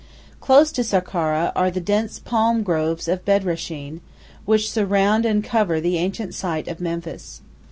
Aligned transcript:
Close 0.39 0.71
to 0.71 0.81
Sakkara 0.81 1.51
are 1.55 1.69
the 1.69 1.79
dense 1.79 2.17
palm 2.17 2.63
groves 2.63 3.07
of 3.07 3.23
Bedrashen, 3.23 4.01
which 4.45 4.71
surround 4.71 5.27
and 5.27 5.43
cover 5.43 5.79
the 5.79 5.93
site 6.31 6.67
of 6.67 6.81
ancient 6.81 6.81
Memphis. 6.81 7.41